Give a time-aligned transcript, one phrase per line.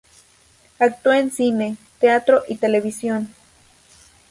[0.79, 3.31] Actúa en cine, teatro y televisión.